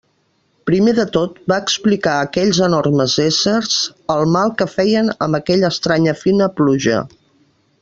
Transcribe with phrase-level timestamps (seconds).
[0.69, 3.77] Primer de tot va explicar a aquells enormes éssers
[4.15, 6.99] el mal que feien amb aquella estranya fina pluja.